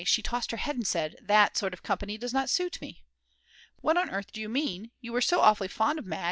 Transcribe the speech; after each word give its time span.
she 0.03 0.23
tossed 0.23 0.49
her 0.49 0.57
head 0.57 0.75
and 0.75 0.87
said: 0.87 1.15
"That 1.21 1.55
sort 1.55 1.75
of 1.75 1.83
company 1.83 2.17
does 2.17 2.33
not 2.33 2.49
suit 2.49 2.81
me." 2.81 3.03
"What 3.81 3.97
on 3.97 4.09
earth 4.09 4.31
do 4.31 4.41
you 4.41 4.49
mean, 4.49 4.89
you 4.99 5.13
were 5.13 5.21
so 5.21 5.41
awfully 5.41 5.67
fond 5.67 5.99
of 5.99 6.07
Mad. 6.07 6.19